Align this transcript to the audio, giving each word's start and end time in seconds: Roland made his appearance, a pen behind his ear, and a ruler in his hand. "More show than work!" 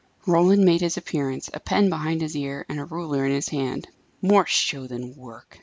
Roland 0.25 0.65
made 0.65 0.81
his 0.81 0.97
appearance, 0.97 1.47
a 1.53 1.59
pen 1.59 1.87
behind 1.87 2.23
his 2.23 2.35
ear, 2.35 2.65
and 2.67 2.79
a 2.79 2.85
ruler 2.85 3.23
in 3.23 3.31
his 3.31 3.49
hand. 3.49 3.87
"More 4.19 4.47
show 4.47 4.87
than 4.87 5.15
work!" 5.15 5.59